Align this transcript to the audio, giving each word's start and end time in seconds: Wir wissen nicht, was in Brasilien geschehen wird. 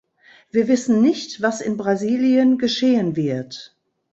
Wir 0.49 0.67
wissen 0.67 1.03
nicht, 1.03 1.43
was 1.43 1.61
in 1.61 1.77
Brasilien 1.77 2.57
geschehen 2.57 3.15
wird. 3.15 3.77